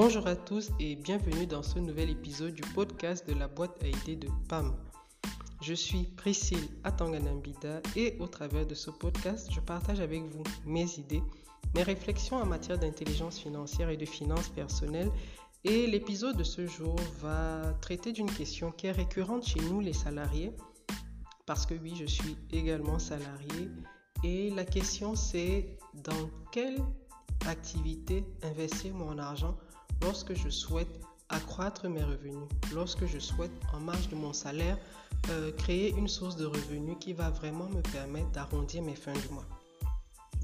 Bonjour 0.00 0.28
à 0.28 0.36
tous 0.36 0.70
et 0.78 0.94
bienvenue 0.94 1.48
dans 1.48 1.64
ce 1.64 1.80
nouvel 1.80 2.08
épisode 2.10 2.54
du 2.54 2.62
podcast 2.72 3.28
de 3.28 3.34
la 3.34 3.48
boîte 3.48 3.82
à 3.82 3.88
idées 3.88 4.14
de 4.14 4.28
PAM. 4.48 4.76
Je 5.60 5.74
suis 5.74 6.04
Priscille 6.04 6.68
Atanganambida 6.84 7.82
et 7.96 8.16
au 8.20 8.28
travers 8.28 8.64
de 8.64 8.76
ce 8.76 8.92
podcast, 8.92 9.48
je 9.50 9.58
partage 9.58 9.98
avec 9.98 10.22
vous 10.22 10.44
mes 10.64 10.86
idées, 11.00 11.24
mes 11.74 11.82
réflexions 11.82 12.36
en 12.36 12.46
matière 12.46 12.78
d'intelligence 12.78 13.40
financière 13.40 13.90
et 13.90 13.96
de 13.96 14.04
finances 14.04 14.50
personnelles. 14.50 15.10
Et 15.64 15.88
l'épisode 15.88 16.36
de 16.36 16.44
ce 16.44 16.64
jour 16.68 16.94
va 17.20 17.74
traiter 17.80 18.12
d'une 18.12 18.30
question 18.30 18.70
qui 18.70 18.86
est 18.86 18.92
récurrente 18.92 19.44
chez 19.44 19.60
nous 19.62 19.80
les 19.80 19.94
salariés, 19.94 20.52
parce 21.44 21.66
que 21.66 21.74
oui, 21.74 21.94
je 21.98 22.06
suis 22.06 22.36
également 22.52 23.00
salarié. 23.00 23.68
Et 24.22 24.50
la 24.50 24.64
question 24.64 25.16
c'est 25.16 25.76
dans 25.92 26.30
quelle 26.52 26.78
activité 27.48 28.24
investir 28.44 28.94
mon 28.94 29.18
argent 29.18 29.56
lorsque 30.02 30.34
je 30.34 30.48
souhaite 30.48 31.00
accroître 31.28 31.88
mes 31.88 32.02
revenus, 32.02 32.48
lorsque 32.72 33.06
je 33.06 33.18
souhaite 33.18 33.52
en 33.72 33.80
marge 33.80 34.08
de 34.08 34.16
mon 34.16 34.32
salaire 34.32 34.78
euh, 35.30 35.52
créer 35.52 35.90
une 35.90 36.08
source 36.08 36.36
de 36.36 36.46
revenus 36.46 36.96
qui 37.00 37.12
va 37.12 37.30
vraiment 37.30 37.68
me 37.68 37.82
permettre 37.82 38.30
d'arrondir 38.30 38.82
mes 38.82 38.94
fins 38.94 39.12
du 39.12 39.28
mois. 39.28 39.44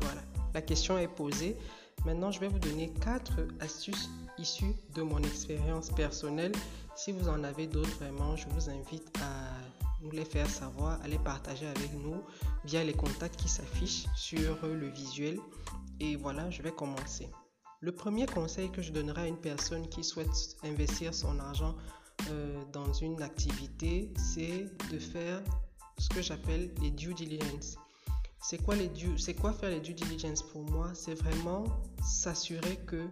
Voilà, 0.00 0.22
la 0.52 0.60
question 0.60 0.98
est 0.98 1.08
posée. 1.08 1.56
Maintenant, 2.04 2.30
je 2.30 2.40
vais 2.40 2.48
vous 2.48 2.58
donner 2.58 2.92
quatre 3.00 3.32
astuces 3.60 4.10
issues 4.36 4.74
de 4.94 5.02
mon 5.02 5.18
expérience 5.18 5.90
personnelle. 5.90 6.52
Si 6.96 7.12
vous 7.12 7.28
en 7.28 7.44
avez 7.44 7.66
d'autres, 7.66 7.96
vraiment, 7.98 8.36
je 8.36 8.46
vous 8.48 8.68
invite 8.68 9.10
à 9.22 10.02
nous 10.02 10.10
les 10.10 10.24
faire 10.24 10.48
savoir, 10.48 11.00
à 11.02 11.08
les 11.08 11.18
partager 11.18 11.66
avec 11.66 11.92
nous 11.94 12.20
via 12.64 12.84
les 12.84 12.92
contacts 12.92 13.36
qui 13.36 13.48
s'affichent 13.48 14.06
sur 14.14 14.66
le 14.66 14.88
visuel. 14.88 15.38
Et 16.00 16.16
voilà, 16.16 16.50
je 16.50 16.60
vais 16.60 16.72
commencer. 16.72 17.30
Le 17.84 17.92
premier 17.92 18.24
conseil 18.24 18.70
que 18.70 18.80
je 18.80 18.92
donnerai 18.92 19.20
à 19.20 19.26
une 19.26 19.36
personne 19.36 19.86
qui 19.90 20.02
souhaite 20.02 20.56
investir 20.62 21.12
son 21.12 21.38
argent 21.38 21.74
euh, 22.30 22.64
dans 22.72 22.90
une 22.94 23.20
activité, 23.20 24.10
c'est 24.16 24.70
de 24.90 24.98
faire 24.98 25.42
ce 25.98 26.08
que 26.08 26.22
j'appelle 26.22 26.72
les 26.80 26.90
due 26.90 27.12
diligence. 27.12 27.76
C'est 28.40 28.56
quoi, 28.64 28.74
les 28.74 28.88
due, 28.88 29.18
c'est 29.18 29.34
quoi 29.34 29.52
faire 29.52 29.68
les 29.68 29.80
due 29.80 29.92
diligence 29.92 30.42
pour 30.42 30.62
moi? 30.62 30.92
C'est 30.94 31.12
vraiment 31.14 31.66
s'assurer 32.02 32.78
que 32.86 33.06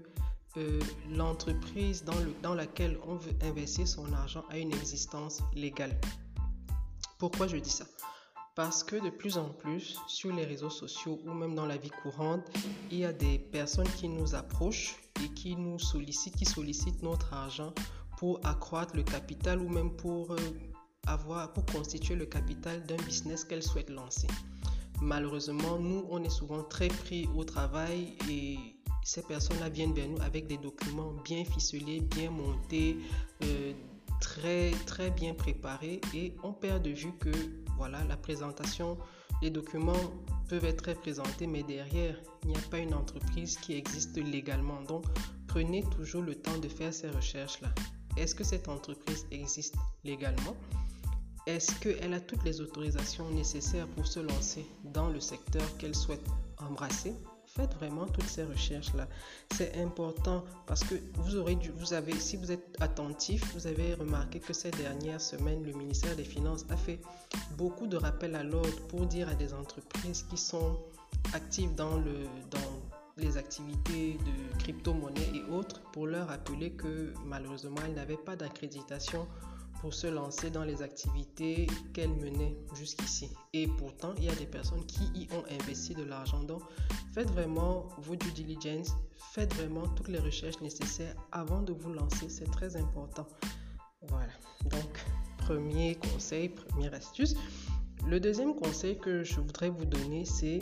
euh, 0.56 0.80
l'entreprise 1.10 2.02
dans, 2.02 2.18
le, 2.20 2.34
dans 2.42 2.54
laquelle 2.54 2.98
on 3.06 3.16
veut 3.16 3.34
investir 3.42 3.86
son 3.86 4.10
argent 4.14 4.42
a 4.48 4.56
une 4.56 4.72
existence 4.72 5.42
légale. 5.54 6.00
Pourquoi 7.18 7.46
je 7.46 7.58
dis 7.58 7.68
ça? 7.68 7.84
Parce 8.54 8.84
que 8.84 8.96
de 8.96 9.10
plus 9.10 9.38
en 9.38 9.48
plus, 9.48 9.98
sur 10.06 10.34
les 10.34 10.44
réseaux 10.44 10.70
sociaux 10.70 11.18
ou 11.26 11.32
même 11.32 11.54
dans 11.54 11.66
la 11.66 11.76
vie 11.76 11.90
courante, 12.02 12.42
il 12.90 12.98
y 12.98 13.04
a 13.04 13.12
des 13.12 13.38
personnes 13.38 13.88
qui 13.96 14.08
nous 14.08 14.34
approchent 14.34 14.96
et 15.24 15.28
qui 15.28 15.56
nous 15.56 15.78
sollicitent, 15.78 16.36
qui 16.36 16.44
sollicitent 16.44 17.02
notre 17.02 17.32
argent 17.32 17.72
pour 18.18 18.40
accroître 18.44 18.94
le 18.94 19.02
capital 19.02 19.60
ou 19.60 19.68
même 19.68 19.90
pour, 19.96 20.32
euh, 20.32 20.36
avoir, 21.06 21.52
pour 21.52 21.64
constituer 21.66 22.14
le 22.14 22.26
capital 22.26 22.84
d'un 22.86 22.96
business 22.96 23.44
qu'elles 23.44 23.62
souhaitent 23.62 23.90
lancer. 23.90 24.28
Malheureusement, 25.00 25.78
nous, 25.78 26.04
on 26.10 26.22
est 26.22 26.30
souvent 26.30 26.62
très 26.62 26.88
pris 26.88 27.28
au 27.34 27.44
travail 27.44 28.16
et 28.30 28.58
ces 29.02 29.22
personnes-là 29.22 29.68
viennent 29.68 29.94
vers 29.94 30.08
nous 30.08 30.20
avec 30.20 30.46
des 30.46 30.58
documents 30.58 31.12
bien 31.24 31.44
ficelés, 31.44 32.00
bien 32.00 32.30
montés, 32.30 32.98
euh, 33.42 33.72
très 34.22 34.70
très 34.86 35.10
bien 35.10 35.34
préparés 35.34 36.00
et 36.14 36.34
on 36.42 36.52
perd 36.52 36.82
de 36.82 36.90
vue 36.90 37.12
que 37.18 37.32
voilà, 37.76 38.02
la 38.04 38.16
présentation, 38.16 38.96
les 39.42 39.50
documents 39.50 39.92
peuvent 40.48 40.64
être 40.64 40.92
présentés, 41.00 41.46
mais 41.46 41.64
derrière, 41.64 42.16
il 42.44 42.50
n'y 42.50 42.56
a 42.56 42.60
pas 42.70 42.78
une 42.78 42.94
entreprise 42.94 43.58
qui 43.58 43.74
existe 43.74 44.16
légalement. 44.16 44.80
Donc, 44.82 45.04
prenez 45.48 45.82
toujours 45.90 46.22
le 46.22 46.36
temps 46.36 46.56
de 46.58 46.68
faire 46.68 46.94
ces 46.94 47.10
recherches-là. 47.10 47.70
Est-ce 48.16 48.34
que 48.34 48.44
cette 48.44 48.68
entreprise 48.68 49.26
existe 49.32 49.74
légalement? 50.04 50.56
Est-ce 51.46 51.74
qu'elle 51.80 52.14
a 52.14 52.20
toutes 52.20 52.44
les 52.44 52.60
autorisations 52.60 53.28
nécessaires 53.30 53.88
pour 53.88 54.06
se 54.06 54.20
lancer 54.20 54.64
dans 54.84 55.08
le 55.08 55.18
secteur 55.18 55.76
qu'elle 55.78 55.96
souhaite 55.96 56.24
embrasser? 56.58 57.14
Faites 57.54 57.74
vraiment 57.74 58.06
toutes 58.06 58.28
ces 58.28 58.44
recherches-là. 58.44 59.06
C'est 59.54 59.76
important 59.76 60.42
parce 60.66 60.82
que 60.84 60.94
vous 61.16 61.36
aurez 61.36 61.58
vous 61.76 61.92
avez, 61.92 62.14
si 62.14 62.38
vous 62.38 62.50
êtes 62.50 62.76
attentif, 62.80 63.44
vous 63.52 63.66
avez 63.66 63.92
remarqué 63.92 64.40
que 64.40 64.54
ces 64.54 64.70
dernières 64.70 65.20
semaines, 65.20 65.62
le 65.62 65.72
ministère 65.72 66.16
des 66.16 66.24
Finances 66.24 66.64
a 66.70 66.78
fait 66.78 66.98
beaucoup 67.58 67.86
de 67.86 67.98
rappels 67.98 68.36
à 68.36 68.42
l'ordre 68.42 68.80
pour 68.88 69.04
dire 69.04 69.28
à 69.28 69.34
des 69.34 69.52
entreprises 69.52 70.22
qui 70.30 70.38
sont 70.38 70.78
actives 71.34 71.74
dans, 71.74 71.98
dans 71.98 72.82
les 73.18 73.36
activités 73.36 74.14
de 74.14 74.58
crypto-monnaie 74.58 75.30
et 75.34 75.42
autres 75.52 75.82
pour 75.92 76.06
leur 76.06 76.28
rappeler 76.28 76.70
que 76.70 77.12
malheureusement, 77.26 77.76
elles 77.84 77.94
n'avaient 77.94 78.16
pas 78.16 78.34
d'accréditation 78.34 79.28
pour 79.82 79.92
se 79.92 80.06
lancer 80.06 80.48
dans 80.48 80.62
les 80.62 80.80
activités 80.80 81.66
qu'elle 81.92 82.14
menait 82.14 82.56
jusqu'ici. 82.72 83.28
Et 83.52 83.66
pourtant, 83.66 84.14
il 84.16 84.24
y 84.24 84.28
a 84.28 84.34
des 84.36 84.46
personnes 84.46 84.86
qui 84.86 85.02
y 85.12 85.28
ont 85.34 85.42
investi 85.60 85.92
de 85.92 86.04
l'argent. 86.04 86.44
Donc, 86.44 86.62
faites 87.12 87.28
vraiment 87.32 87.88
vos 87.98 88.14
due 88.14 88.30
diligence, 88.30 88.92
faites 89.32 89.52
vraiment 89.54 89.88
toutes 89.88 90.06
les 90.06 90.20
recherches 90.20 90.60
nécessaires 90.60 91.16
avant 91.32 91.62
de 91.62 91.72
vous 91.72 91.92
lancer. 91.92 92.28
C'est 92.28 92.48
très 92.48 92.76
important. 92.76 93.26
Voilà. 94.02 94.32
Donc, 94.70 95.04
premier 95.38 95.96
conseil, 95.96 96.48
première 96.48 96.94
astuce. 96.94 97.34
Le 98.06 98.20
deuxième 98.20 98.54
conseil 98.54 98.96
que 99.00 99.24
je 99.24 99.40
voudrais 99.40 99.70
vous 99.70 99.84
donner, 99.84 100.24
c'est 100.24 100.60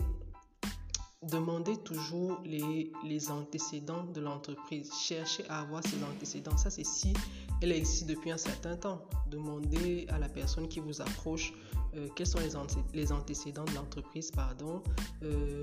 Demandez 1.23 1.77
toujours 1.77 2.41
les, 2.45 2.91
les 3.05 3.31
antécédents 3.31 4.05
de 4.05 4.23
l'entreprise. 4.23 4.91
Cherchez 4.95 5.45
à 5.51 5.61
avoir 5.61 5.83
ces 5.87 6.03
antécédents. 6.03 6.57
Ça, 6.57 6.71
c'est 6.71 6.87
si 6.87 7.13
elle 7.61 7.73
existe 7.73 8.07
depuis 8.09 8.31
un 8.31 8.39
certain 8.39 8.75
temps. 8.77 9.03
Demandez 9.31 10.07
à 10.09 10.19
la 10.19 10.31
personne 10.31 10.67
qui 10.67 10.81
vous 10.81 11.03
approche 11.03 11.53
euh, 11.95 12.09
quels 12.17 12.27
sont 12.27 12.39
les, 12.39 12.55
les 12.99 13.13
antécédents 13.13 13.67
de 13.67 13.75
l'entreprise, 13.75 14.31
pardon, 14.31 14.83
euh, 15.23 15.63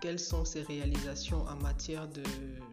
quelles 0.00 0.18
sont 0.18 0.46
ses 0.46 0.62
réalisations 0.62 1.44
en 1.46 1.56
matière 1.56 2.08
de, 2.08 2.22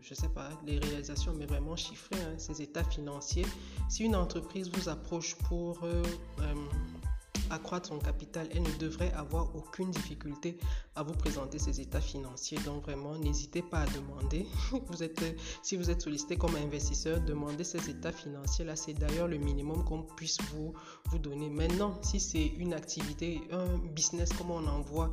je 0.02 0.14
sais 0.14 0.30
pas, 0.30 0.50
les 0.66 0.78
réalisations, 0.78 1.34
mais 1.38 1.46
vraiment 1.46 1.76
chiffrées, 1.76 2.22
hein, 2.22 2.38
ses 2.38 2.62
états 2.62 2.84
financiers. 2.84 3.46
Si 3.90 4.04
une 4.06 4.16
entreprise 4.16 4.72
vous 4.72 4.88
approche 4.88 5.36
pour 5.36 5.80
euh, 5.84 6.02
accroître 7.50 7.90
son 7.90 8.00
capital, 8.00 8.48
elle 8.54 8.64
ne 8.64 8.78
devrait 8.78 9.12
avoir 9.14 9.56
aucune 9.56 9.92
difficulté 9.92 10.58
à 10.96 11.04
vous 11.04 11.14
présenter 11.14 11.60
ses 11.60 11.82
états 11.82 12.02
financiers. 12.02 12.58
Donc 12.66 12.84
vraiment, 12.84 13.16
n'hésitez 13.18 13.62
pas 13.62 13.82
à 13.82 13.86
demander. 13.88 14.46
Vous 14.88 15.04
êtes, 15.04 15.24
si 15.62 15.76
vous 15.76 15.90
êtes 15.90 16.02
sollicité 16.02 16.36
comme 16.36 16.56
investisseur, 16.56 17.20
demandez 17.22 17.64
ces 17.64 17.90
états 17.90 18.12
financiers. 18.12 18.66
Là, 18.66 18.76
c'est 18.76 18.94
d'ailleurs 18.94 19.28
le 19.28 19.38
minimum 19.38 19.84
qu'on 19.84 20.04
puisse 20.04 20.38
vous, 20.54 20.74
vous 21.06 21.20
donner. 21.20 21.50
Maintenant, 21.50 22.00
si 22.02 22.20
c'est 22.20 22.48
une 22.48 22.74
activité, 22.74 23.42
un 23.52 23.78
business 23.94 24.30
comme 24.34 24.52
on 24.52 24.66
en 24.68 24.82
voit, 24.82 25.12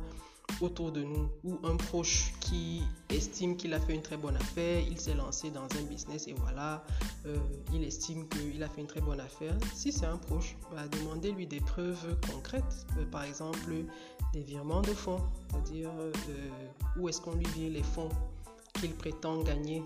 autour 0.59 0.91
de 0.91 1.03
nous 1.03 1.29
ou 1.43 1.57
un 1.63 1.75
proche 1.75 2.33
qui 2.39 2.83
estime 3.09 3.55
qu'il 3.55 3.73
a 3.73 3.79
fait 3.79 3.93
une 3.93 4.01
très 4.01 4.17
bonne 4.17 4.35
affaire, 4.35 4.83
il 4.89 4.99
s'est 4.99 5.13
lancé 5.13 5.49
dans 5.49 5.63
un 5.63 5.83
business 5.89 6.27
et 6.27 6.33
voilà, 6.33 6.83
euh, 7.25 7.37
il 7.73 7.83
estime 7.83 8.27
qu'il 8.27 8.61
a 8.61 8.69
fait 8.69 8.81
une 8.81 8.87
très 8.87 9.01
bonne 9.01 9.19
affaire. 9.19 9.55
Si 9.73 9.91
c'est 9.91 10.05
un 10.05 10.17
proche, 10.17 10.55
bah, 10.71 10.87
demandez-lui 10.99 11.47
des 11.47 11.61
preuves 11.61 12.17
concrètes, 12.31 12.85
euh, 12.97 13.05
par 13.05 13.23
exemple 13.23 13.73
des 14.33 14.41
virements 14.41 14.81
de 14.81 14.93
fonds, 14.93 15.19
c'est-à-dire 15.49 15.89
euh, 15.99 16.11
où 16.97 17.09
est-ce 17.09 17.21
qu'on 17.21 17.35
lui 17.35 17.47
vire 17.55 17.71
les 17.71 17.83
fonds 17.83 18.09
qu'il 18.79 18.93
prétend 18.93 19.41
gagner 19.43 19.83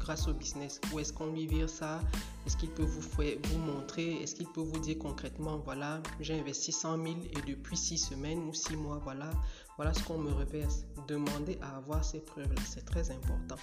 grâce 0.00 0.26
au 0.28 0.32
business? 0.32 0.80
Où 0.92 0.98
est-ce 0.98 1.12
qu'on 1.12 1.32
lui 1.32 1.46
vire 1.46 1.68
ça? 1.68 2.00
Est-ce 2.46 2.56
qu'il 2.56 2.70
peut 2.70 2.82
vous, 2.82 3.02
vous 3.02 3.58
montrer? 3.58 4.22
Est-ce 4.22 4.34
qu'il 4.34 4.46
peut 4.46 4.62
vous 4.62 4.78
dire 4.78 4.98
concrètement, 4.98 5.58
voilà, 5.58 6.00
j'ai 6.20 6.40
investi 6.40 6.72
100 6.72 6.96
000 6.96 7.08
et 7.30 7.42
depuis 7.46 7.76
6 7.76 7.98
semaines 7.98 8.38
ou 8.48 8.54
6 8.54 8.76
mois, 8.76 9.00
voilà, 9.04 9.30
voilà 9.78 9.94
ce 9.94 10.02
qu'on 10.02 10.18
me 10.18 10.32
reverse. 10.32 10.84
Demandez 11.06 11.56
à 11.62 11.76
avoir 11.76 12.04
ces 12.04 12.18
preuves-là, 12.20 12.60
c'est 12.66 12.84
très 12.84 13.10
important. 13.10 13.56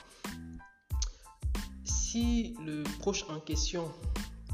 Si 1.84 2.56
le 2.66 2.84
proche 3.00 3.26
en 3.30 3.40
question, 3.42 3.92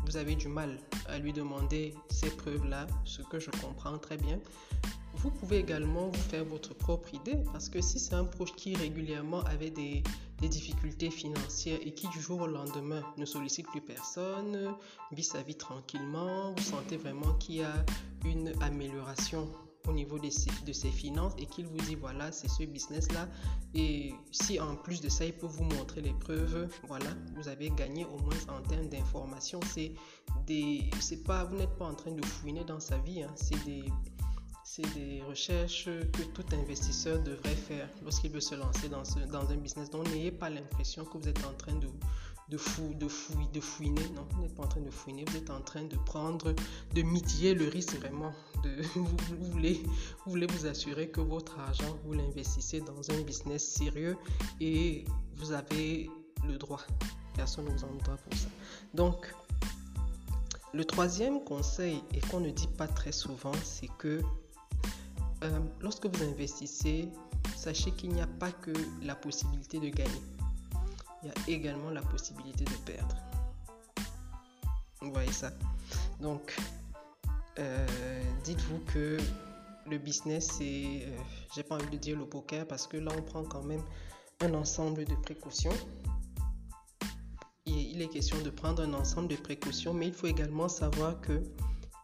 vous 0.05 0.17
avez 0.17 0.35
du 0.35 0.47
mal 0.47 0.79
à 1.07 1.19
lui 1.19 1.31
demander 1.31 1.93
ces 2.09 2.31
preuves-là, 2.31 2.87
ce 3.05 3.21
que 3.21 3.39
je 3.39 3.51
comprends 3.51 3.97
très 3.99 4.17
bien, 4.17 4.39
vous 5.13 5.29
pouvez 5.29 5.59
également 5.59 6.07
vous 6.07 6.29
faire 6.29 6.43
votre 6.43 6.73
propre 6.73 7.13
idée 7.13 7.37
parce 7.51 7.69
que 7.69 7.79
si 7.79 7.99
c'est 7.99 8.15
un 8.15 8.23
proche 8.23 8.53
qui 8.55 8.75
régulièrement 8.75 9.41
avait 9.43 9.69
des, 9.69 10.01
difficultés 10.41 11.11
financières 11.11 11.77
et 11.83 11.93
qui 11.93 12.07
du 12.07 12.19
jour 12.19 12.41
au 12.41 12.47
lendemain 12.47 13.03
ne 13.17 13.25
sollicite 13.25 13.67
plus 13.67 13.81
personne, 13.81 14.73
vit 15.11 15.23
sa 15.23 15.43
vie 15.43 15.53
tranquillement, 15.53 16.55
vous 16.57 16.63
sentez 16.63 16.97
vraiment 16.97 17.35
qu'il 17.35 17.57
y 17.57 17.61
a 17.61 17.85
une 18.25 18.51
amélioration 18.63 19.47
au 19.87 19.93
niveau 19.93 20.19
de 20.19 20.29
ses, 20.29 20.91
finances 20.91 21.33
et 21.37 21.45
qu'il 21.45 21.65
vous 21.65 21.77
dit 21.77 21.95
voilà 21.95 22.31
c'est 22.31 22.49
ce 22.49 22.63
business 22.63 23.11
là 23.11 23.27
et 23.73 24.13
si 24.31 24.59
en 24.59 24.75
plus 24.75 25.01
de 25.01 25.09
ça 25.09 25.25
il 25.25 25.33
peut 25.33 25.47
vous 25.47 25.63
montrer 25.63 26.01
les 26.01 26.13
preuves 26.13 26.67
voilà 26.87 27.09
vous 27.35 27.47
avez 27.47 27.69
gagné 27.69 28.05
au 28.05 28.17
moins 28.19 28.35
en 28.49 28.61
termes 28.61 28.89
d'information 28.89 29.59
c'est 29.73 29.93
des 30.45 30.89
c'est 30.99 31.23
pas 31.23 31.43
vous 31.45 31.55
n'êtes 31.55 31.75
pas 31.77 31.85
en 31.85 31.95
train 31.95 32.11
de 32.11 32.25
fouiner 32.25 32.63
dans 32.63 32.79
sa 32.79 32.97
vie 32.99 33.23
hein. 33.23 33.33
c'est 33.35 33.63
des 33.65 33.83
c'est 34.63 34.93
des 34.93 35.21
recherches 35.27 35.89
que 36.13 36.21
tout 36.33 36.45
investisseur 36.53 37.21
devrait 37.21 37.55
faire 37.55 37.89
lorsqu'il 38.03 38.31
veut 38.31 38.39
se 38.39 38.55
lancer 38.55 38.87
dans, 38.87 39.03
dans 39.29 39.51
un 39.51 39.57
business. 39.57 39.89
Donc, 39.89 40.07
n'ayez 40.07 40.31
pas 40.31 40.49
l'impression 40.49 41.03
que 41.03 41.17
vous 41.17 41.27
êtes 41.27 41.45
en 41.45 41.51
train 41.55 41.75
de, 41.75 41.89
de, 42.51 42.57
fou, 42.57 42.93
de, 42.95 43.07
fouiller, 43.07 43.47
de 43.53 43.61
fouiner. 43.61 44.01
Non, 44.15 44.27
vous 44.31 44.41
n'êtes 44.41 44.53
pas 44.53 44.63
en 44.63 44.67
train 44.67 44.81
de 44.81 44.91
fouiner, 44.91 45.23
vous 45.25 45.37
êtes 45.37 45.49
en 45.49 45.61
train 45.61 45.83
de 45.83 45.95
prendre, 45.95 46.53
de 46.93 47.01
mitiger 47.01 47.53
le 47.53 47.69
risque 47.69 47.95
vraiment. 47.95 48.33
De, 48.63 48.81
vous, 48.95 49.51
voulez, 49.51 49.81
vous 50.25 50.65
assurer 50.67 51.09
que 51.09 51.21
votre 51.21 51.57
argent, 51.59 51.97
vous 52.05 52.13
l'investissez 52.13 52.81
dans 52.81 53.09
un 53.09 53.21
business 53.21 53.65
sérieux 53.65 54.17
et 54.59 55.05
vous 55.37 55.53
avez 55.53 56.09
le 56.47 56.57
droit. 56.57 56.81
Personne 57.35 57.65
ne 57.65 57.71
vous 57.71 57.83
en 57.85 57.93
doit 58.03 58.17
pour 58.17 58.37
ça. 58.37 58.49
Donc, 58.93 59.33
le 60.73 60.83
troisième 60.83 61.43
conseil, 61.43 62.03
et 62.13 62.19
qu'on 62.19 62.41
ne 62.41 62.49
dit 62.49 62.67
pas 62.67 62.87
très 62.87 63.13
souvent, 63.13 63.53
c'est 63.63 63.89
que 63.97 64.21
euh, 65.43 65.59
lorsque 65.79 66.05
vous 66.05 66.23
investissez, 66.23 67.09
sachez 67.55 67.91
qu'il 67.91 68.09
n'y 68.11 68.21
a 68.21 68.27
pas 68.27 68.51
que 68.51 68.71
la 69.01 69.15
possibilité 69.15 69.79
de 69.79 69.89
gagner. 69.89 70.21
Il 71.23 71.27
y 71.27 71.31
a 71.31 71.57
également 71.57 71.89
la 71.89 72.01
possibilité 72.01 72.63
de 72.63 72.75
perdre. 72.85 73.15
Vous 75.01 75.11
voyez 75.11 75.31
ça 75.31 75.51
Donc, 76.19 76.55
euh, 77.59 78.23
dites-vous 78.43 78.79
que 78.93 79.17
le 79.89 79.97
business, 79.97 80.47
c'est, 80.57 81.03
euh, 81.05 81.17
j'ai 81.55 81.63
pas 81.63 81.75
envie 81.75 81.89
de 81.89 81.97
dire 81.97 82.17
le 82.17 82.25
poker 82.25 82.67
parce 82.67 82.87
que 82.87 82.97
là, 82.97 83.11
on 83.17 83.21
prend 83.21 83.43
quand 83.43 83.63
même 83.63 83.83
un 84.41 84.53
ensemble 84.53 85.05
de 85.05 85.15
précautions. 85.15 85.73
Il 87.65 88.01
est 88.01 88.09
question 88.09 88.41
de 88.41 88.49
prendre 88.49 88.83
un 88.83 88.93
ensemble 88.93 89.27
de 89.27 89.35
précautions, 89.35 89.93
mais 89.93 90.07
il 90.07 90.13
faut 90.13 90.27
également 90.27 90.67
savoir 90.67 91.21
que 91.21 91.43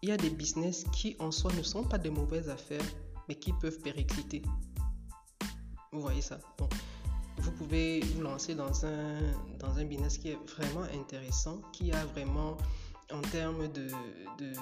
il 0.02 0.10
y 0.10 0.12
a 0.12 0.18
des 0.18 0.30
business 0.30 0.86
qui 0.94 1.16
en 1.19 1.31
soi 1.31 1.52
ne 1.54 1.64
sont 1.64 1.84
pas 1.84 1.98
de 1.98 2.10
mauvaises 2.10 2.50
affaires, 2.50 2.86
mais 3.28 3.36
qui 3.36 3.52
peuvent 3.54 3.80
péricliter. 3.80 4.44
Vous 5.92 6.02
voyez 6.02 6.22
ça 6.22 6.40
vous 7.38 7.51
pouvez 7.51 8.00
vous 8.00 8.22
lancer 8.22 8.56
dans 8.56 8.86
un, 8.86 9.19
dans 9.60 9.78
un 9.78 9.86
business 9.86 10.18
qui 10.18 10.30
est 10.30 10.39
vraiment 10.57 10.84
intéressant, 11.00 11.62
qui 11.72 11.92
a 11.92 12.06
vraiment, 12.06 12.57
en 13.12 13.22
termes 13.22 13.68
de, 13.69 13.88
de, 14.39 14.54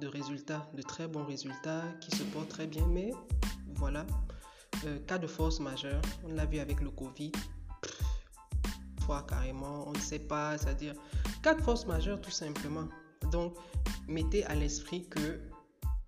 de, 0.00 0.06
résultats, 0.06 0.68
de 0.74 0.82
très 0.82 1.06
bons 1.06 1.24
résultats, 1.24 1.82
qui 2.00 2.16
se 2.16 2.22
porte 2.24 2.48
très 2.48 2.66
bien, 2.66 2.86
mais 2.86 3.12
voilà, 3.74 4.06
euh, 4.86 4.98
cas 5.06 5.18
de 5.18 5.26
force 5.26 5.60
majeure, 5.60 6.02
on 6.24 6.34
l'a 6.34 6.46
vu 6.46 6.58
avec 6.58 6.80
le 6.80 6.90
Covid, 6.90 7.32
fois 9.04 9.24
carrément, 9.28 9.86
on 9.86 9.92
ne 9.92 9.98
sait 9.98 10.18
pas, 10.18 10.56
c'est-à-dire 10.56 10.94
cas 11.42 11.54
de 11.54 11.62
force 11.62 11.86
majeure 11.86 12.20
tout 12.20 12.30
simplement. 12.30 12.88
Donc, 13.30 13.54
mettez 14.08 14.44
à 14.46 14.54
l'esprit 14.54 15.06
que 15.08 15.40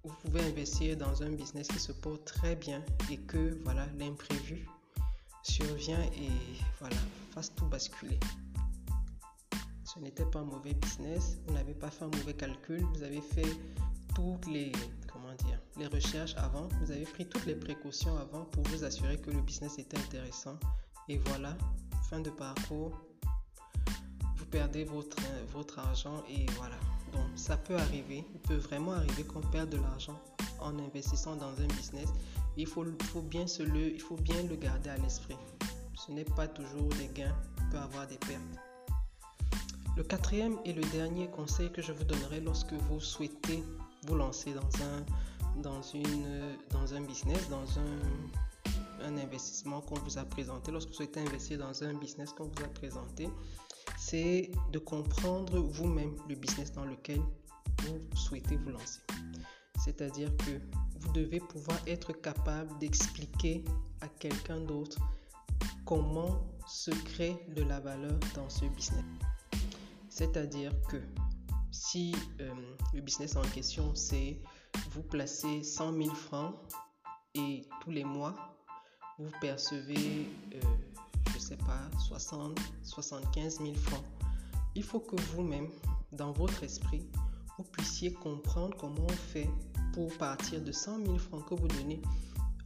vous 0.05 0.15
pouvez 0.23 0.41
investir 0.41 0.97
dans 0.97 1.23
un 1.23 1.31
business 1.31 1.69
qui 1.69 1.79
se 1.79 1.93
porte 1.93 2.25
très 2.25 2.57
bien 2.57 2.83
et 3.11 3.19
que 3.19 3.59
voilà 3.65 3.87
l'imprévu 3.99 4.67
survient 5.47 6.03
et 6.03 6.31
voilà 6.81 6.97
fasse 7.33 7.55
tout 7.55 7.67
basculer. 7.67 8.19
Ce 9.85 9.99
n'était 10.01 10.25
pas 10.27 10.41
un 10.41 10.45
mauvais 10.45 10.75
business, 10.75 11.39
vous 11.47 11.55
n'avez 11.55 11.75
pas 11.75 11.91
fait 11.91 12.05
un 12.05 12.09
mauvais 12.09 12.35
calcul, 12.35 12.83
vous 12.95 13.03
avez 13.03 13.21
fait 13.21 13.49
toutes 14.15 14.47
les 14.47 14.73
comment 15.13 15.35
dire 15.47 15.61
les 15.77 15.87
recherches 15.87 16.35
avant, 16.37 16.69
vous 16.81 16.91
avez 16.91 17.05
pris 17.05 17.27
toutes 17.27 17.47
les 17.47 17.55
précautions 17.55 18.17
avant 18.19 18.45
pour 18.47 18.63
vous 18.65 18.85
assurer 18.85 19.19
que 19.19 19.31
le 19.31 19.41
business 19.41 19.79
était 19.79 19.99
intéressant. 19.99 20.59
Et 21.09 21.19
voilà 21.19 21.57
fin 22.11 22.21
de 22.21 22.31
parcours 22.31 22.93
vous 24.37 24.47
perdez 24.47 24.85
votre 24.85 25.79
argent 25.79 26.23
et 26.29 26.47
voilà. 26.57 26.77
Ça 27.35 27.57
peut 27.57 27.77
arriver, 27.77 28.25
il 28.35 28.41
peut 28.41 28.57
vraiment 28.57 28.93
arriver 28.93 29.25
qu'on 29.25 29.41
perde 29.41 29.71
de 29.71 29.79
l'argent 29.79 30.21
en 30.61 30.79
investissant 30.79 31.37
dans 31.37 31.51
un 31.61 31.67
business. 31.77 32.09
Il 32.57 32.67
faut, 32.67 32.85
bien 33.23 33.47
se 33.47 33.63
le, 33.63 34.57
garder 34.57 34.91
à 34.91 34.97
l'esprit. 34.99 35.37
Ce 35.95 36.13
n'est 36.13 36.25
pas 36.25 36.49
toujours 36.49 36.89
des 36.99 37.09
gains, 37.15 37.35
il 37.59 37.69
peut 37.71 37.79
avoir 37.79 38.07
des 38.07 38.19
pertes. 38.19 38.41
Le 39.97 40.03
quatrième 40.03 40.59
et 40.65 40.73
le 40.73 40.83
dernier 40.93 41.29
conseil 41.29 41.71
que 41.73 41.81
je 41.81 41.93
vous 41.93 42.05
donnerai 42.05 42.41
lorsque 42.41 42.73
vous 42.73 43.01
souhaitez 43.01 43.63
vous 44.07 44.15
lancer 44.15 44.53
dans 44.53 45.81
un, 46.95 47.01
business, 47.01 47.49
dans 47.49 47.79
un 47.79 49.17
investissement 49.17 49.81
qu'on 49.81 49.97
vous 49.97 50.19
a 50.19 50.25
présenté, 50.25 50.71
lorsque 50.71 50.89
vous 50.89 50.95
souhaitez 50.95 51.21
investir 51.21 51.59
dans 51.59 51.83
un 51.83 51.95
business 51.95 52.33
qu'on 52.33 52.45
vous 52.45 52.65
a 52.65 52.69
présenté, 52.69 53.29
c'est 53.97 54.51
de 54.73 54.79
comprendre 54.79 55.59
vous-même 55.59 56.15
le 56.29 56.35
business 56.35 56.73
dans 56.73 56.85
lequel 56.85 57.21
vous 57.83 58.17
souhaitez 58.17 58.57
vous 58.57 58.71
lancer. 58.71 59.01
C'est-à-dire 59.87 60.37
que 60.39 60.61
vous 60.99 61.13
devez 61.13 61.41
pouvoir 61.41 61.79
être 61.87 62.13
capable 62.13 62.77
d'expliquer 62.79 63.65
à 64.01 64.09
quelqu'un 64.09 64.61
d'autre 64.61 64.99
comment 65.87 66.43
se 66.67 66.91
crée 66.91 67.37
de 67.55 67.63
la 67.63 67.81
valeur 67.81 68.19
dans 68.35 68.51
ce 68.51 68.65
business. 68.67 69.05
C'est-à-dire 70.11 70.73
que 70.89 71.01
si 71.71 72.15
euh, 72.41 72.53
le 72.93 73.01
business 73.01 73.37
en 73.37 73.43
question, 73.43 73.95
c'est 73.95 74.43
vous 74.91 75.03
placer 75.03 75.63
100 75.63 75.93
000 75.95 76.15
francs 76.15 76.55
et 77.35 77.63
tous 77.81 77.93
les 77.93 78.05
mois, 78.05 78.35
vous 79.19 79.31
percevez 79.41 80.27
euh, 80.53 80.61
je 81.33 81.39
sais 81.39 81.57
pas, 81.57 81.81
60, 81.99 82.59
75 82.83 83.59
000 83.61 83.75
francs. 83.75 84.05
Il 84.75 84.83
faut 84.83 85.01
que 85.01 85.17
vous-même, 85.33 85.69
dans 86.13 86.33
votre 86.33 86.63
esprit, 86.63 87.09
vous 87.59 87.65
puissiez 87.65 88.13
comprendre 88.13 88.77
comment 88.77 89.05
on 89.05 89.33
fait 89.33 89.49
pour 89.97 90.15
partir 90.19 90.61
de 90.61 90.73
100 90.73 91.07
000 91.07 91.17
francs 91.17 91.49
que 91.49 91.55
vous 91.55 91.69
donnez 91.69 92.03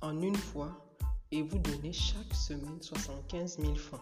en 0.00 0.20
une 0.20 0.34
fois 0.34 0.84
et 1.30 1.42
vous 1.42 1.60
donnez 1.60 1.92
chaque 1.92 2.34
semaine 2.34 2.82
75 2.82 3.58
000 3.60 3.76
francs. 3.76 4.00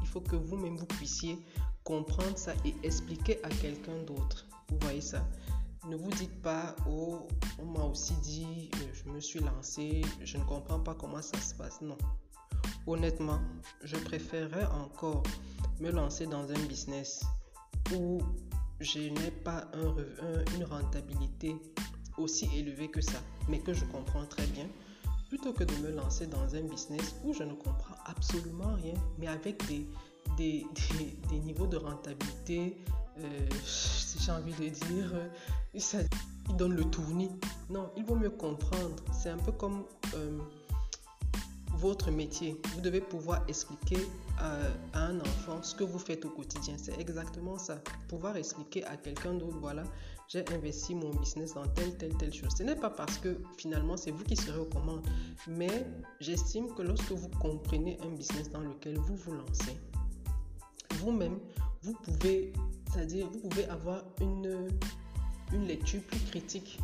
Il 0.00 0.08
faut 0.08 0.22
que 0.22 0.34
vous-même 0.34 0.78
vous 0.78 0.86
puissiez 0.86 1.38
comprendre 1.84 2.38
ça 2.38 2.54
et 2.64 2.74
expliquer 2.82 3.38
à 3.44 3.50
quelqu'un 3.50 4.02
d'autre. 4.06 4.46
Vous 4.70 4.78
voyez 4.80 5.02
ça? 5.02 5.28
Ne 5.86 5.96
vous 5.96 6.10
dites 6.12 6.40
pas, 6.40 6.74
oh, 6.88 7.28
on 7.58 7.66
m'a 7.66 7.84
aussi 7.84 8.14
dit, 8.22 8.70
euh, 8.76 8.86
je 8.94 9.10
me 9.10 9.20
suis 9.20 9.40
lancé, 9.40 10.00
je 10.22 10.38
ne 10.38 10.44
comprends 10.44 10.80
pas 10.80 10.94
comment 10.94 11.20
ça 11.20 11.38
se 11.38 11.54
passe. 11.54 11.82
Non, 11.82 11.98
Honnêtement, 12.86 13.40
je 13.82 13.96
préférerais 13.96 14.64
encore 14.66 15.22
me 15.80 15.90
lancer 15.90 16.26
dans 16.26 16.50
un 16.50 16.66
business 16.66 17.26
où 17.94 18.22
je 18.80 19.00
n'ai 19.00 19.30
pas 19.30 19.66
une 20.56 20.64
rentabilité 20.64 21.56
aussi 22.18 22.48
élevée 22.56 22.88
que 22.88 23.00
ça, 23.00 23.18
mais 23.48 23.58
que 23.58 23.72
je 23.72 23.84
comprends 23.86 24.24
très 24.26 24.46
bien, 24.46 24.66
plutôt 25.28 25.52
que 25.52 25.64
de 25.64 25.74
me 25.76 25.90
lancer 25.90 26.26
dans 26.26 26.54
un 26.54 26.62
business 26.62 27.14
où 27.24 27.32
je 27.32 27.42
ne 27.42 27.54
comprends 27.54 27.96
absolument 28.06 28.74
rien, 28.82 28.94
mais 29.18 29.26
avec 29.26 29.66
des, 29.66 29.86
des, 30.36 30.66
niveaux 31.44 31.66
de 31.66 31.76
rentabilité, 31.76 32.76
euh, 33.18 33.48
si 33.64 34.18
j'ai 34.20 34.32
envie 34.32 34.52
de 34.52 34.68
dire, 34.68 35.10
euh, 35.14 35.28
ça, 35.78 35.98
ils 36.48 36.56
donnent 36.56 36.76
le 36.76 36.84
tournis. 36.84 37.30
Non, 37.70 37.90
il 37.96 38.04
vaut 38.04 38.16
mieux 38.16 38.30
comprendre. 38.30 38.96
C'est 39.12 39.30
un 39.30 39.38
peu 39.38 39.52
comme... 39.52 39.84
Euh, 40.14 40.38
votre 41.84 42.10
métier. 42.10 42.60
Vous 42.74 42.80
devez 42.80 43.00
pouvoir 43.00 43.42
expliquer 43.48 43.98
à, 44.38 44.98
un 44.98 45.20
enfant 45.20 45.62
ce 45.62 45.74
que 45.74 45.84
vous 45.84 45.98
faites 45.98 46.24
au 46.24 46.30
quotidien. 46.30 46.74
C'est 46.78 46.98
exactement 46.98 47.58
ça. 47.58 47.78
Pouvoir 48.08 48.36
expliquer 48.36 48.84
à 48.84 48.96
quelqu'un 48.96 49.34
d'autre, 49.34 49.58
voilà, 49.60 49.82
j'ai 50.28 50.44
investi 50.52 50.94
mon 50.94 51.10
business 51.10 51.54
dans 51.54 51.66
telle, 51.68 51.96
telle, 51.96 52.16
telle 52.16 52.32
chose. 52.32 52.50
Ce 52.56 52.62
n'est 52.62 52.76
pas 52.76 52.90
parce 52.90 53.18
que 53.18 53.38
finalement 53.56 53.96
c'est 53.96 54.10
vous 54.10 54.24
qui 54.24 54.36
serez 54.36 54.58
aux 54.58 54.64
commandes, 54.66 55.06
mais 55.46 55.86
j'estime 56.20 56.74
que 56.74 56.82
lorsque 56.82 57.12
vous 57.12 57.28
comprenez 57.40 57.98
un 58.02 58.10
business 58.10 58.50
dans 58.50 58.60
lequel 58.60 58.98
vous 58.98 59.16
vous 59.16 59.32
lancez, 59.32 59.78
vous-même, 60.96 61.38
vous 61.82 61.94
pouvez, 61.94 62.52
c'est-à-dire 62.92 63.28
vous 63.30 63.48
pouvez 63.48 63.66
avoir 63.66 64.02
une, 64.20 64.68
une 65.52 65.66
lecture 65.66 66.02
plus 66.02 66.20
critique, 66.20 66.78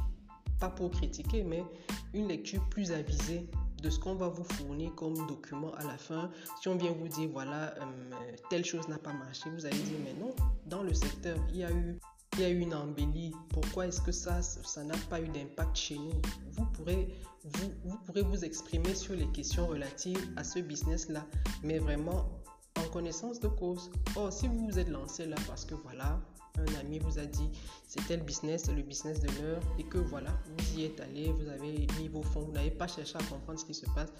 pas 0.58 0.68
pour 0.68 0.90
critiquer, 0.90 1.42
mais 1.42 1.64
une 2.12 2.28
lecture 2.28 2.62
plus 2.68 2.92
avisée 2.92 3.48
de 3.82 3.90
ce 3.90 3.98
qu'on 3.98 4.14
va 4.14 4.28
vous 4.28 4.44
fournir 4.44 4.94
comme 4.94 5.14
document 5.26 5.72
à 5.74 5.84
la 5.84 5.96
fin. 5.96 6.30
Si 6.60 6.68
on 6.68 6.76
vient 6.76 6.92
vous 6.92 7.08
dire, 7.08 7.30
voilà, 7.32 7.74
euh, 7.78 8.36
telle 8.50 8.64
chose 8.64 8.88
n'a 8.88 8.98
pas 8.98 9.12
marché, 9.12 9.48
vous 9.50 9.64
allez 9.64 9.78
dire, 9.78 9.98
mais 10.04 10.12
non, 10.20 10.34
dans 10.66 10.82
le 10.82 10.92
secteur, 10.92 11.36
il 11.50 11.56
y 11.56 11.64
a 11.64 11.70
eu, 11.70 11.98
y 12.40 12.44
a 12.44 12.48
eu 12.48 12.60
une 12.60 12.74
embellie. 12.74 13.32
Pourquoi 13.50 13.86
est-ce 13.86 14.00
que 14.00 14.12
ça, 14.12 14.40
ça 14.42 14.82
n'a 14.82 14.96
pas 15.08 15.20
eu 15.20 15.28
d'impact 15.28 15.76
chez 15.76 15.98
nous? 15.98 16.22
Vous 16.52 16.64
pourrez, 16.66 17.08
vous, 17.44 17.70
vous 17.84 17.96
pourrez 17.98 18.22
vous 18.22 18.44
exprimer 18.44 18.94
sur 18.94 19.14
les 19.14 19.26
questions 19.28 19.66
relatives 19.66 20.32
à 20.36 20.44
ce 20.44 20.58
business-là, 20.60 21.26
mais 21.62 21.78
vraiment 21.78 22.30
en 22.78 22.88
connaissance 22.90 23.40
de 23.40 23.48
cause. 23.48 23.90
Or, 24.16 24.32
si 24.32 24.48
vous 24.48 24.66
vous 24.66 24.78
êtes 24.78 24.88
lancé 24.88 25.26
là 25.26 25.36
parce 25.46 25.64
que 25.64 25.74
voilà, 25.74 26.18
un 26.56 26.80
ami 26.80 26.98
vous 26.98 27.18
a 27.18 27.26
dit 27.26 27.50
c'était 27.86 28.16
le 28.16 28.22
business, 28.22 28.64
c'est 28.64 28.74
le 28.74 28.82
business 28.82 29.20
de 29.20 29.28
l'heure 29.42 29.62
et 29.78 29.84
que 29.84 29.98
voilà, 29.98 30.30
vous 30.56 30.78
y 30.78 30.84
êtes 30.84 31.00
allé, 31.00 31.32
vous 31.32 31.48
avez 31.48 31.86
mis 31.98 32.08
vos 32.08 32.22
fonds, 32.22 32.40
vous 32.40 32.52
n'avez 32.52 32.70
pas 32.70 32.86
cherché 32.86 33.16
à 33.16 33.22
comprendre 33.24 33.58
ce 33.58 33.66
qui 33.66 33.74
se 33.74 33.86
passe, 33.94 34.12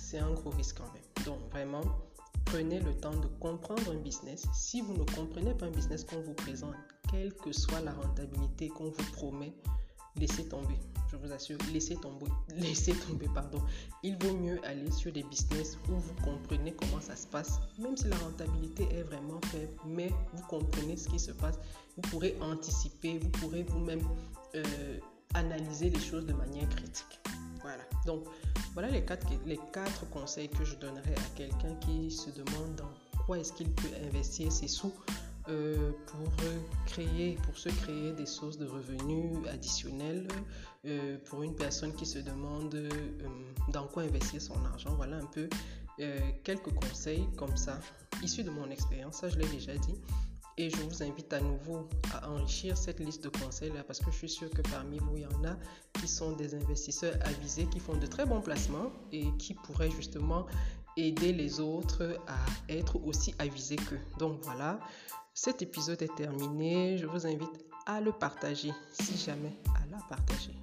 c'est 0.00 0.18
un 0.18 0.30
gros 0.32 0.50
risque 0.50 0.78
quand 0.78 0.92
même. 0.94 1.26
Donc 1.26 1.40
vraiment, 1.50 1.82
prenez 2.46 2.80
le 2.80 2.94
temps 2.94 3.14
de 3.16 3.26
comprendre 3.38 3.90
un 3.90 3.96
business. 3.96 4.46
Si 4.54 4.80
vous 4.80 4.94
ne 4.94 5.04
comprenez 5.04 5.52
pas 5.54 5.66
un 5.66 5.70
business 5.70 6.04
qu'on 6.04 6.20
vous 6.20 6.34
présente, 6.34 6.74
quelle 7.10 7.32
que 7.34 7.52
soit 7.52 7.80
la 7.80 7.92
rentabilité 7.92 8.68
qu'on 8.68 8.90
vous 8.90 9.12
promet, 9.12 9.52
laissez 10.16 10.48
tomber. 10.48 10.78
Je 11.10 11.16
vous 11.16 11.32
assure, 11.32 11.58
laissez 11.72 11.96
tomber. 11.96 12.26
Laissez 12.56 12.92
tomber, 12.92 13.28
pardon. 13.32 13.62
Il 14.02 14.16
vaut 14.18 14.36
mieux 14.36 14.58
aller 14.64 14.90
sur 14.90 15.12
des 15.12 15.22
business 15.22 15.78
où 15.88 15.92
vous 15.92 16.14
comprenez 16.24 16.74
comment 16.74 17.00
ça 17.00 17.14
se 17.14 17.26
passe, 17.26 17.60
même 17.78 17.96
si 17.96 18.08
la 18.08 18.16
rentabilité 18.16 18.88
est 18.92 19.02
vraiment 19.02 19.40
faible, 19.52 19.72
mais 19.86 20.10
vous 20.32 20.42
comprenez 20.48 20.96
ce 20.96 21.08
qui 21.08 21.18
se 21.18 21.30
passe. 21.30 21.58
Vous 21.96 22.02
pourrez 22.10 22.36
anticiper, 22.40 23.18
vous 23.18 23.30
pourrez 23.30 23.62
vous-même 23.62 24.02
euh, 24.56 24.98
analyser 25.34 25.90
les 25.90 26.00
choses 26.00 26.26
de 26.26 26.32
manière 26.32 26.68
critique. 26.70 27.20
Voilà. 27.62 27.84
Donc, 28.04 28.24
voilà 28.74 28.88
les 28.90 29.04
quatre, 29.04 29.26
les 29.46 29.60
quatre 29.72 30.08
conseils 30.10 30.48
que 30.48 30.64
je 30.64 30.74
donnerais 30.76 31.14
à 31.14 31.36
quelqu'un 31.36 31.74
qui 31.76 32.10
se 32.10 32.30
demande 32.30 32.74
dans 32.76 32.90
quoi 33.24 33.38
est-ce 33.38 33.52
qu'il 33.52 33.70
peut 33.70 33.88
investir 34.08 34.50
ses 34.52 34.68
sous 34.68 34.92
euh, 35.48 35.92
pour 36.06 36.28
créer, 36.86 37.38
pour 37.44 37.56
se 37.56 37.68
créer 37.68 38.12
des 38.12 38.26
sources 38.26 38.58
de 38.58 38.66
revenus 38.66 39.46
additionnelles 39.48 40.26
euh, 40.84 41.18
pour 41.26 41.44
une 41.44 41.54
personne 41.54 41.94
qui 41.94 42.04
se 42.04 42.18
demande 42.18 42.74
euh, 42.74 42.88
dans 43.68 43.86
quoi 43.86 44.02
investir 44.02 44.42
son 44.42 44.64
argent. 44.64 44.94
Voilà 44.96 45.18
un 45.18 45.26
peu 45.26 45.48
quelques 46.44 46.74
conseils 46.74 47.26
comme 47.38 47.56
ça, 47.56 47.80
issus 48.22 48.44
de 48.44 48.50
mon 48.50 48.68
expérience, 48.70 49.16
ça 49.16 49.30
je 49.30 49.38
l'ai 49.38 49.48
déjà 49.48 49.74
dit. 49.76 49.94
Et 50.58 50.68
je 50.68 50.76
vous 50.76 51.02
invite 51.02 51.32
à 51.32 51.40
nouveau 51.40 51.88
à 52.12 52.30
enrichir 52.30 52.76
cette 52.76 53.00
liste 53.00 53.22
de 53.24 53.28
conseils 53.28 53.70
là 53.72 53.82
parce 53.82 54.00
que 54.00 54.10
je 54.10 54.16
suis 54.16 54.28
sûr 54.28 54.50
que 54.50 54.62
parmi 54.62 54.98
vous, 54.98 55.16
il 55.16 55.22
y 55.22 55.26
en 55.26 55.44
a 55.44 55.56
qui 56.00 56.08
sont 56.08 56.32
des 56.32 56.54
investisseurs 56.54 57.14
avisés, 57.24 57.66
qui 57.66 57.78
font 57.78 57.96
de 57.96 58.06
très 58.06 58.26
bons 58.26 58.40
placements 58.40 58.90
et 59.12 59.26
qui 59.38 59.54
pourraient 59.54 59.90
justement 59.90 60.46
aider 60.96 61.32
les 61.32 61.60
autres 61.60 62.18
à 62.26 62.38
être 62.72 62.96
aussi 63.04 63.34
avisés 63.38 63.76
qu'eux. 63.76 64.00
Donc 64.18 64.40
voilà, 64.42 64.78
cet 65.34 65.62
épisode 65.62 66.00
est 66.02 66.14
terminé. 66.14 66.98
Je 66.98 67.06
vous 67.06 67.26
invite 67.26 67.64
à 67.86 68.00
le 68.00 68.12
partager 68.12 68.72
si 68.92 69.16
jamais 69.16 69.56
à 69.74 69.86
la 69.90 69.98
partager 70.08 70.54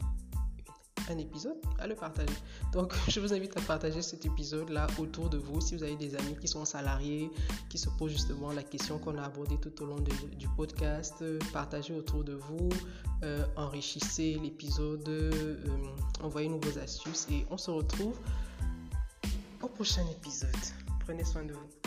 un 1.09 1.17
épisode, 1.17 1.57
à 1.79 1.87
le 1.87 1.95
partager. 1.95 2.33
Donc, 2.71 2.93
je 3.07 3.19
vous 3.19 3.33
invite 3.33 3.55
à 3.57 3.61
partager 3.61 4.01
cet 4.01 4.25
épisode-là 4.25 4.87
autour 4.97 5.29
de 5.29 5.37
vous. 5.37 5.61
Si 5.61 5.75
vous 5.75 5.83
avez 5.83 5.95
des 5.95 6.15
amis 6.15 6.35
qui 6.39 6.47
sont 6.47 6.65
salariés, 6.65 7.29
qui 7.69 7.77
se 7.77 7.89
posent 7.89 8.11
justement 8.11 8.51
la 8.51 8.63
question 8.63 8.99
qu'on 8.99 9.17
a 9.17 9.23
abordée 9.23 9.57
tout 9.57 9.83
au 9.83 9.85
long 9.85 9.99
du 9.99 10.47
podcast, 10.55 11.23
partagez 11.51 11.93
autour 11.93 12.23
de 12.23 12.33
vous, 12.33 12.69
euh, 13.23 13.45
enrichissez 13.55 14.39
l'épisode, 14.41 15.07
euh, 15.07 15.57
envoyez-nous 16.21 16.59
vos 16.61 16.79
astuces 16.79 17.27
et 17.31 17.45
on 17.49 17.57
se 17.57 17.71
retrouve 17.71 18.17
au 19.63 19.67
prochain 19.67 20.05
épisode. 20.11 20.49
Prenez 21.05 21.23
soin 21.23 21.43
de 21.43 21.53
vous. 21.53 21.82